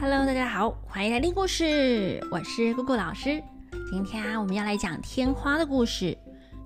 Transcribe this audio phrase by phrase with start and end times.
[0.00, 3.42] Hello，大家好，欢迎来听故事，我是姑姑老师。
[3.90, 6.16] 今天啊，我们要来讲天花的故事。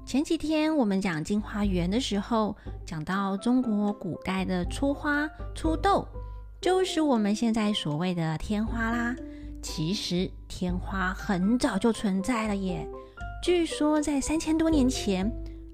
[0.07, 2.57] 前几天我们讲进花园的时候，
[2.87, 6.07] 讲到中国古代的出花出豆，
[6.61, 9.17] 就是我们现在所谓的天花啦。
[9.61, 12.89] 其实天花很早就存在了耶。
[13.43, 15.29] 据说在三千多年前，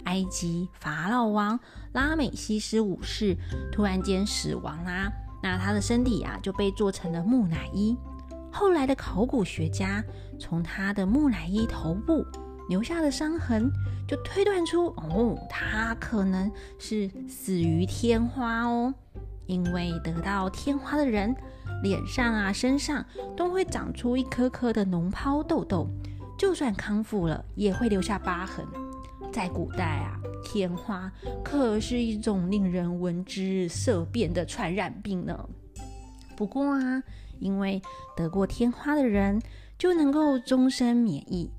[0.04, 1.60] 埃及法老王
[1.92, 3.36] 拉美西斯五世
[3.70, 5.12] 突然间死亡啦。
[5.42, 7.96] 那他的身体啊就被做成了木乃伊。
[8.52, 10.04] 后来的考古学家
[10.38, 12.26] 从他的木乃伊头部
[12.68, 13.70] 留下的伤痕，
[14.06, 18.92] 就推断出哦，他可能是死于天花哦。
[19.46, 21.34] 因为得到天花的人，
[21.82, 23.04] 脸上啊、身上
[23.36, 25.88] 都会长出一颗颗的脓疱痘痘，
[26.38, 28.64] 就算康复了，也会留下疤痕。
[29.32, 31.10] 在古代啊，天花
[31.44, 35.48] 可是一种令人闻之色变的传染病呢。
[36.36, 37.02] 不过啊，
[37.38, 37.80] 因为
[38.16, 39.40] 得过天花的人
[39.78, 41.50] 就能够终身免疫，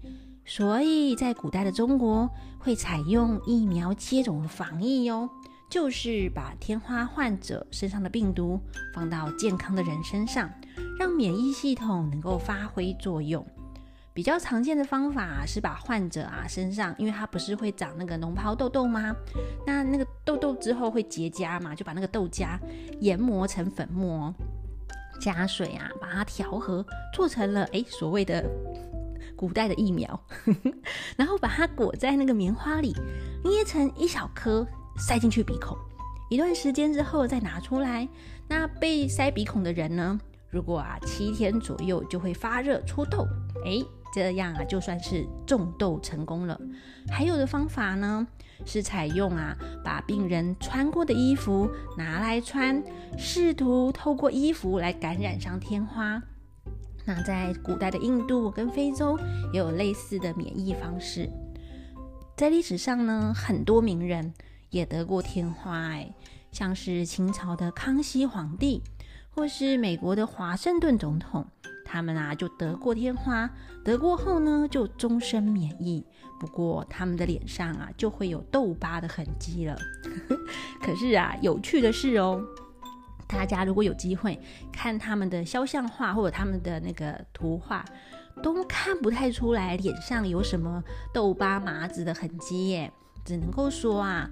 [0.45, 5.29] 所以在古代的中国会采用疫苗接种的防疫哟，
[5.69, 8.59] 就是把天花患者身上的病毒
[8.93, 10.49] 放到健康的人身上，
[10.99, 13.45] 让免疫系统能够发挥作用。
[14.13, 19.15] 比较常见的方法是把患者啊身上，因为他不是会长那个脓疱痘痘吗？
[19.65, 22.59] 那那个痘痘之后会结痂嘛，就把那个豆荚
[22.99, 24.33] 研磨成粉末，
[25.21, 28.43] 加水啊把它调和，做成了哎所谓的
[29.37, 30.21] 古代的疫苗，
[31.15, 32.93] 然后把它裹在那个棉花里，
[33.45, 34.67] 捏成一小颗
[34.97, 35.77] 塞进去鼻孔，
[36.29, 38.05] 一段时间之后再拿出来。
[38.49, 43.25] 那被塞鼻孔的人呢，如果啊七天左右就会发热出痘，
[43.65, 43.81] 哎。
[44.13, 46.59] 这样啊，就算是种痘成功了。
[47.09, 48.27] 还有的方法呢，
[48.65, 52.83] 是采用啊，把病人穿过的衣服拿来穿，
[53.17, 56.21] 试图透过衣服来感染上天花。
[57.05, 59.17] 那在古代的印度跟非洲
[59.51, 61.27] 也有类似的免疫方式。
[62.37, 64.33] 在历史上呢，很多名人
[64.69, 66.13] 也得过天花，哎，
[66.51, 68.83] 像是清朝的康熙皇帝，
[69.31, 71.47] 或是美国的华盛顿总统。
[71.91, 73.49] 他们啊就得过天花，
[73.83, 76.05] 得过后呢就终身免疫。
[76.39, 79.77] 不过他们的脸上啊就会有痘疤的痕迹了。
[80.81, 82.41] 可是啊，有趣的是哦，
[83.27, 84.39] 大家如果有机会
[84.71, 87.83] 看他们的肖像画或者他们的那个图画，
[88.41, 90.81] 都看不太出来脸上有什么
[91.13, 92.93] 痘疤麻子的痕迹耶。
[93.25, 94.29] 只能够说啊。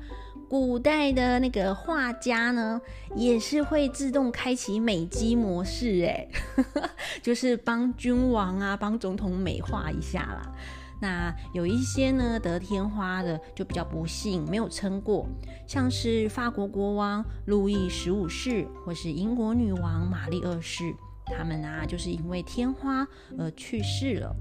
[0.50, 2.82] 古代的那个画家呢，
[3.16, 6.28] 也是会自动开启美肌模式，哎，
[7.22, 10.52] 就是帮君王啊、帮总统美化一下啦。
[11.00, 15.30] 那有一些呢得天花的就比较不幸，没有撑过，
[15.68, 20.96] 像是法国国王路易十五世或是英国女王玛丽二世，
[21.28, 23.08] 他们啊就是因为天花
[23.38, 24.36] 而去世了。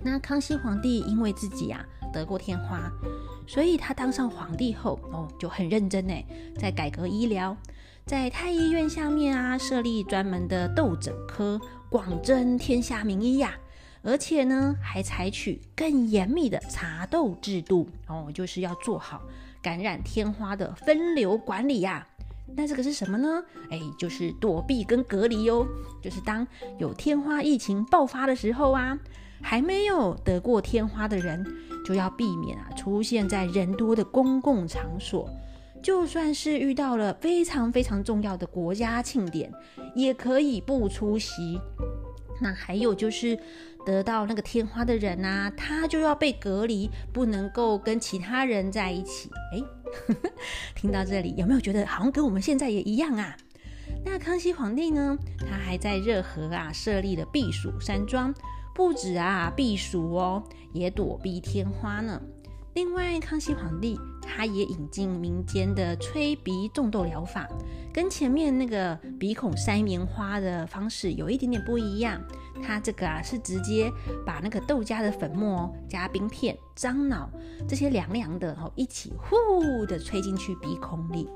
[0.00, 2.88] 那康熙皇帝因为自己啊得过天花。
[3.48, 6.14] 所以他当上皇帝后哦，就很认真呢，
[6.58, 7.56] 在改革医疗，
[8.04, 11.58] 在太医院下面啊设立专门的痘诊科，
[11.88, 13.54] 广征天下名医呀，
[14.02, 19.22] 而且呢还采取更严密的查痘制度哦，就是要做好
[19.62, 22.06] 感染天花的分流管理呀。
[22.54, 23.42] 那这个是什么呢？
[23.70, 25.66] 哎，就是躲避跟隔离哟，
[26.02, 26.46] 就是当
[26.78, 28.98] 有天花疫情爆发的时候啊。
[29.40, 31.46] 还没有得过天花的人，
[31.88, 35.26] 就要避免啊出现在人多的公共场所。
[35.82, 39.50] 就算是遇到了非常非常重要的国家庆典，
[39.94, 41.58] 也可以不出席。
[42.42, 43.38] 那还有就是
[43.86, 49.30] 得到那个天花的人啊，他就要被隔离，不能够跟其他人在一起。
[49.52, 49.62] 哎，
[50.76, 53.34] 听到这里有没有觉得好像跟我们现在也一样啊？
[54.04, 58.34] 那康熙皇帝呢，他还在热河啊设立了避暑山庄。
[58.78, 60.40] 不止啊，避暑哦，
[60.72, 62.22] 也躲避天花呢。
[62.74, 67.48] 另外，康熙皇帝他也引进民间的吹鼻种痘疗法，
[67.92, 72.22] 跟前面那个鼻孔塞棉花的方式有一点点不一样。
[72.62, 73.90] 他这个啊是直接
[74.24, 77.28] 把那个豆荚的粉末加冰片、樟脑
[77.66, 81.28] 这些凉凉的哦一起呼的吹进去鼻孔里。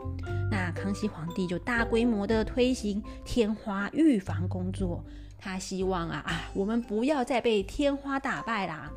[0.48, 5.04] 那康熙皇帝就大规模的推行天花预防工作。
[5.44, 8.88] 他希望啊啊，我们不要再被天花打败啦。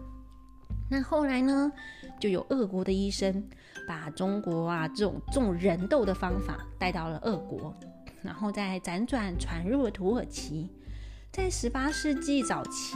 [0.91, 1.71] 那后来呢，
[2.19, 3.43] 就有俄国的医生
[3.87, 7.75] 把中国啊这种种人痘的方法带到了俄国，
[8.21, 10.69] 然后再辗转传入了土耳其。
[11.31, 12.95] 在十八世纪早期，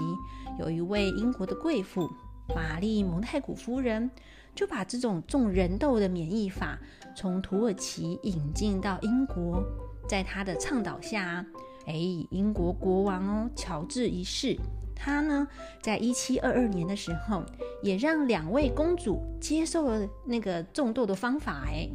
[0.59, 2.07] 有一位英国的贵妇
[2.55, 4.11] 玛丽蒙太古夫人，
[4.53, 6.77] 就把这种种人痘的免疫法
[7.15, 9.63] 从土耳其引进到英国。
[10.07, 11.43] 在她的倡导下，
[11.85, 11.93] 哎，
[12.29, 14.57] 英国国王哦，乔治一世，
[14.95, 15.47] 他呢，
[15.81, 17.43] 在一七二二年的时候，
[17.81, 21.63] 也让两位公主接受了那个种豆的方法。
[21.67, 21.89] 哎，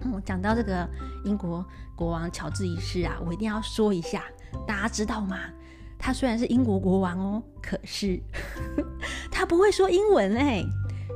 [0.00, 0.88] 嗯，讲到这个
[1.24, 1.64] 英国
[1.96, 4.24] 国王乔治一世啊，我一定要说一下，
[4.66, 5.38] 大家知道吗？
[5.98, 8.20] 他虽然是英国国王哦，可是
[9.32, 10.62] 他不会说英文哎。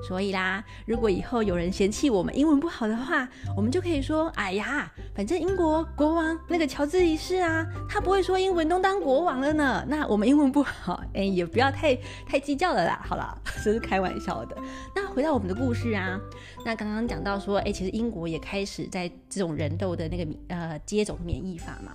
[0.07, 9.85] 所以啦，如果以后有人嫌弃我们英文不好的话，我们就可以说：哎呀，反正英国国王那个乔治一世啊，他不会说英文，都当国王了呢。
[9.89, 11.97] 那我们英文不好， 哎，也不要太
[12.27, 13.01] 太计较了啦。
[13.05, 14.57] 好了， 这是开玩笑的。
[14.95, 16.19] 那回到我们的故事啊，
[16.65, 21.93] 那刚刚讲到说，哎，其实英国也开始在这种人痘的那个呃接种免疫法嘛。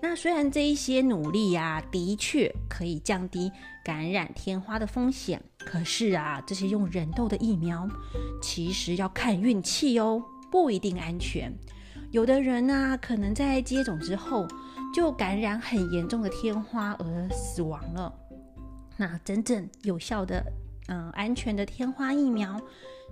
[0.00, 3.50] 那虽然这一些努力啊，的确可以降低
[3.84, 7.88] 感染天花的风险，可是啊，这些用人痘的疫苗，
[8.40, 11.52] 其实要看运气哦，不一定安全。
[12.12, 14.46] 有的人呢，可能在接种之后
[14.94, 18.14] 就感染很严重的天花而死亡了。
[18.96, 20.44] 那真正有效的、
[20.88, 22.60] 嗯，安全的天花疫苗，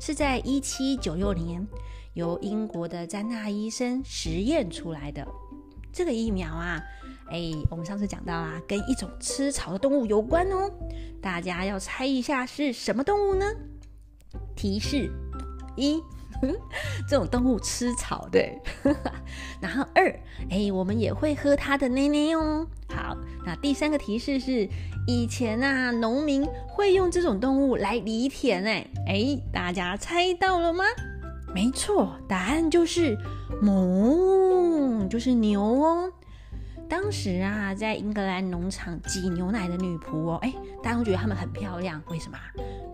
[0.01, 1.67] 是在一七九六年
[2.13, 5.27] 由英国的詹纳医生实验出来的。
[5.94, 6.82] 这个疫苗啊，
[7.31, 10.69] 哎，我们上次讲到啊，跟一种吃草的动物有关哦。
[11.23, 13.46] 大家要猜一下是什么动物呢？
[14.56, 15.08] 提示
[15.76, 16.02] 一，
[17.08, 18.61] 这种动物吃草，对。
[19.62, 20.11] 然后二，
[20.50, 22.67] 哎，我们也会喝它的奶奶哦。
[22.88, 23.17] 好，
[23.47, 24.69] 那第三个提示是，
[25.06, 30.85] 以前啊，农民会用这种动物来犁田，哎，哎，大家猜到了吗？
[31.55, 33.17] 没错，答案就是
[33.62, 34.74] 母，
[35.14, 36.12] 就是牛哦。
[36.88, 40.52] 当时啊，在英格兰农场挤牛奶的女仆哦，哎，
[40.82, 42.02] 大家都觉得她们很漂亮。
[42.08, 42.37] 为什么？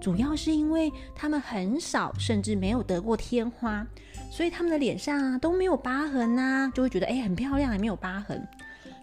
[0.02, 3.86] 主要是因为她们很少，甚至没有得过天花，
[4.30, 8.46] 所以她们的脸上啊都没有疤痕呐，就会觉得哎很漂亮，也没有疤痕。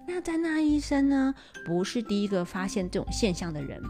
[0.06, 1.34] 那詹娜医生呢，
[1.66, 3.82] 不是第一个发现这种现象的人，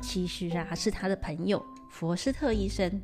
[0.00, 3.02] 其实啊是他的朋友佛斯特医生。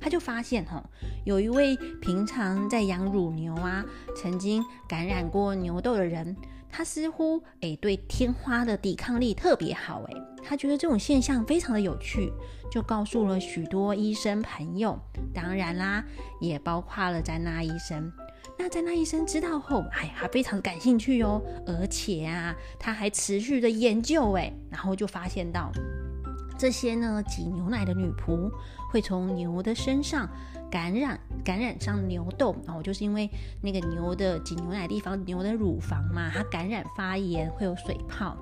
[0.00, 0.82] 他就发现哈，
[1.24, 3.84] 有一位平常在养乳牛啊，
[4.16, 6.36] 曾经感染过牛痘的人，
[6.70, 12.32] 他似乎诶对天花的抵抗力特别好诶，他觉得这种现象非常的有趣，
[12.70, 14.98] 就告诉了许多医生朋友，
[15.32, 16.04] 当然啦，
[16.40, 18.12] 也包括了詹娜医生。
[18.58, 25.72] 那詹娜医生知道后，哎，他非常感兴趣哟，而且啊，他还持续的研究诶，然后就发现到。
[26.62, 28.48] 这些呢，挤牛奶的女仆
[28.88, 30.28] 会从牛的身上
[30.70, 33.28] 感染感染上牛痘然哦，就是因为
[33.60, 38.36] 那个牛的挤牛奶的地方，牛的乳房嘛，它感染发炎会有水泡。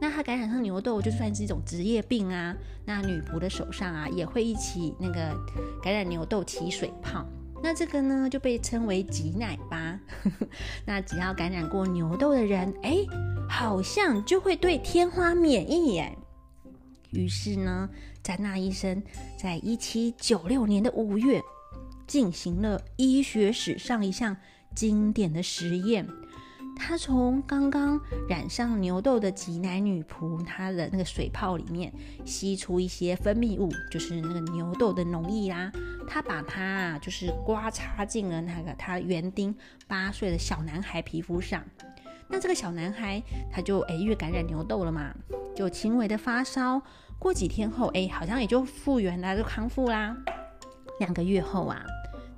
[0.00, 2.56] 那它感染上牛痘，就算是一种职业病啊。
[2.86, 5.38] 那女仆的手上啊，也会一起那个
[5.82, 7.26] 感染牛痘起水泡。
[7.62, 10.00] 那这个呢，就被称为挤奶吧。
[10.86, 13.04] 那只要感染过牛痘的人，哎，
[13.46, 16.16] 好像就会对天花免疫耶。
[17.16, 17.88] 于是呢，
[18.22, 19.02] 詹纳医生
[19.38, 21.40] 在一七九六年的五月
[22.06, 24.36] 进行了医学史上一项
[24.74, 26.06] 经典的实验。
[26.78, 27.98] 他从刚刚
[28.28, 31.90] 染上牛痘的挤奶女仆她的那个水泡里面
[32.26, 35.72] 吸出一些分泌物，就是那个牛痘的脓液啦。
[36.06, 39.56] 他把它就是刮擦进了那个他园丁
[39.88, 41.64] 八岁的小男孩皮肤上。
[42.28, 45.14] 那这个小男孩他就哎，因为感染牛痘了嘛，
[45.54, 46.82] 就轻微的发烧。
[47.18, 50.16] 过几天后，哎，好像也就复原啦，就康复啦。
[51.00, 51.84] 两个月后啊，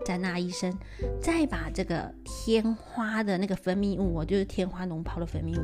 [0.04, 0.76] 詹娜医生
[1.20, 5.62] 再把这个天花的那个分泌物，就是天花脓泡的分泌物，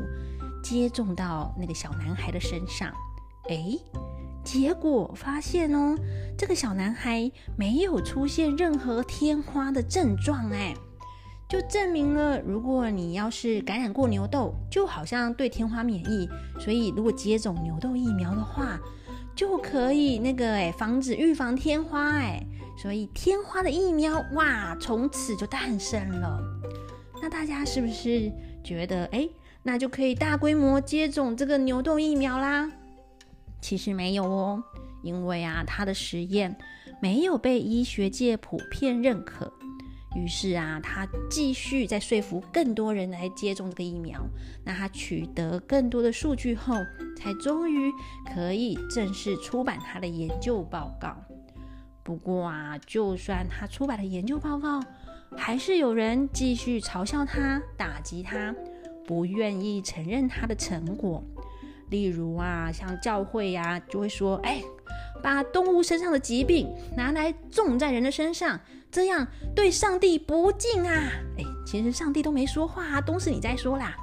[0.62, 2.92] 接种到那个小男孩的身上。
[3.48, 3.78] 哎，
[4.44, 5.96] 结果发现哦，
[6.36, 10.74] 这个小男孩没有出现任何天花的症状，哎，
[11.48, 16.28] 就证明了，如果你要是感染过牛痘，就好像对天花免疫，
[16.60, 18.78] 所以如果接种牛痘疫苗的话。
[19.34, 22.40] 就可以那个哎，防止预防天花哎，
[22.76, 26.40] 所以天花的疫苗哇，从此就诞生了。
[27.20, 28.30] 那大家是不是
[28.62, 29.28] 觉得哎，
[29.62, 32.70] 那就可以大规模接种这个牛痘疫苗啦？
[33.60, 34.62] 其实没有哦，
[35.02, 36.54] 因为啊，他的实验
[37.00, 39.52] 没有被医学界普遍认可。
[40.14, 44.20] 于是啊，他继续在说服更多人来接种这个疫苗。
[44.64, 46.74] 那他取得更多的数据后，
[47.16, 47.90] 才终于
[48.32, 51.16] 可以正式出版他的研究报告。
[52.04, 54.80] 不过啊，就算他出版了研究报告，
[55.36, 58.54] 还是有人继续嘲笑他、打击他，
[59.06, 61.24] 不愿意承认他的成果。
[61.90, 64.62] 例如啊，像教会呀，就会说：“哎。”
[65.24, 68.60] 把动物身上的疾病拿来种在人的身上，
[68.92, 69.26] 这样
[69.56, 70.92] 对上帝不敬啊！
[71.38, 73.96] 哎，其实上帝都没说话啊，都是你在说啦。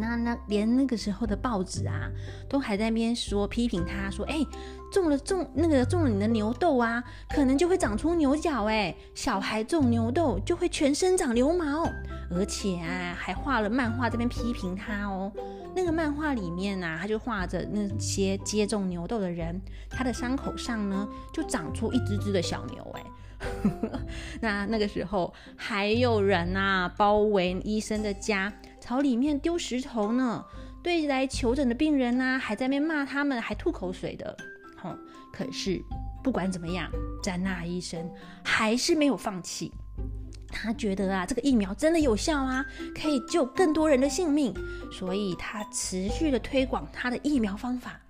[0.00, 2.10] 那那连那个时候的报纸啊，
[2.48, 4.44] 都还在那边说批评他说，哎，
[4.92, 11.84] 种了种那个种了你的牛痘啊，可能就会长出牛角，哎，小孩种牛痘就会全身长牛毛，
[12.30, 15.30] 而且啊，还画了漫画这边批评他哦。
[15.74, 23.02] 那个漫画里面啊，他就画着那些接种牛痘的人，他的伤口上呢就长出一只只的小牛，哎。
[24.42, 28.52] 那那个时候还有人啊包围医生的家，
[28.90, 30.44] 朝里面丢石头呢。
[30.82, 34.36] 对来求诊的病人呢，还在那边骂他们，还吐口水的。
[34.76, 34.96] 吼，
[35.32, 35.80] 可是
[36.24, 36.90] 不管怎么样，
[37.22, 38.10] 詹娜医生
[38.42, 39.70] 还是没有放弃。
[40.48, 44.52] 他觉得啊，这个疫苗真的有效啊，可以救更多人的性命，
[44.90, 48.00] 所以他持续的推广他的疫苗方法。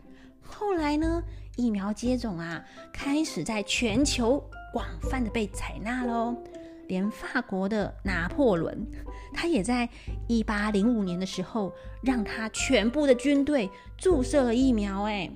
[0.43, 1.23] 后来呢，
[1.57, 4.43] 疫苗接种啊，开始在全球。
[4.73, 6.37] 广泛的被采纳喽，
[6.91, 8.85] 连法国的拿破仑，
[9.33, 9.89] 他也在
[10.27, 15.05] 一八零五年的时候，让他全部的军队注射了疫苗。
[15.05, 15.31] 哎，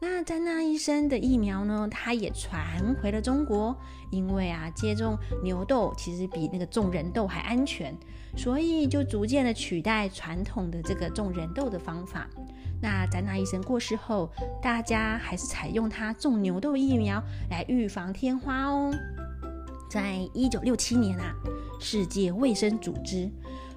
[0.00, 3.76] 那詹娜医生的疫苗呢，他也传回了中国，
[4.10, 7.94] 因为啊，接种牛痘其实比那个种人痘还安全，
[8.34, 12.26] 所以就逐渐的取代传统的这个种人痘的方法。
[12.80, 14.30] 那詹娜医生过世后，
[14.62, 18.90] 大家还是采用他种牛痘疫苗来预防天花哦。
[19.94, 21.32] 在一九六七年啊，
[21.78, 23.30] 世界卫生组织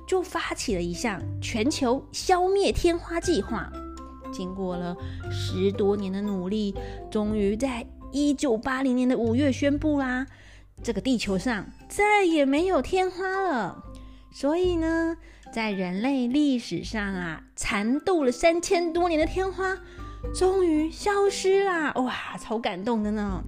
[0.08, 3.72] 就发起了一项全球消灭天花计划。
[4.34, 4.98] 经过了
[5.30, 6.74] 十多年的努力，
[7.12, 10.26] 终于在一九八零年的五月宣布啦，
[10.82, 13.84] 这个地球上再也没有天花了。
[14.32, 15.18] 所以呢。
[15.54, 19.78] 在人类历史上啊，缠斗了三千多年的天花，
[20.36, 21.94] 终于消失啦！
[21.94, 23.42] 哇，超感动的呢。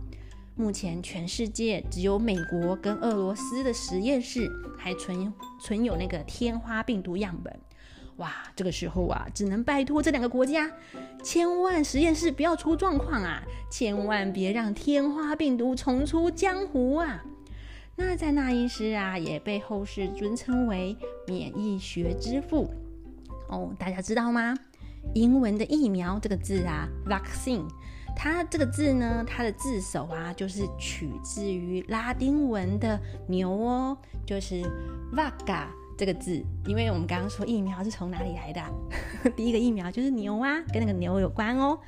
[0.60, 4.46] 目前全世界只有美国跟俄罗斯的实验室
[4.78, 7.58] 还存存有那个天花病毒样本。
[8.18, 10.70] 哇，这个时候啊，只能拜托这两个国家，
[11.24, 17.24] 千万实验室不要出状况啊，千万别让天花病毒重出江湖啊！
[17.96, 22.70] 那在那医师啊，也被后世尊称为免疫学之父
[23.48, 23.74] 哦。
[23.80, 24.54] 大家知道吗？
[25.16, 27.66] 英文的疫苗这个字啊，vaccine，
[28.22, 33.00] 它这个字呢，它的字首啊，就是取自于拉丁文的
[33.30, 34.62] 牛哦，就是
[35.16, 36.44] vaga 这个字。
[36.66, 38.62] 因为我们刚刚说疫苗是从哪里来的，
[39.38, 41.80] 第一个疫苗就是牛啊，跟那个牛有关哦。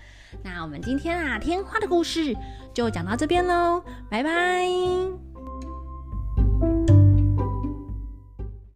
[0.42, 2.34] 那我们今天啊，天花的故事
[2.74, 5.31] 就讲到这边喽，拜拜。